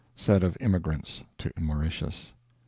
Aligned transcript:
(Said 0.15 0.41
of 0.41 0.57
immigrants 0.59 1.23
to 1.37 1.51
Mauritius.) 1.59 2.33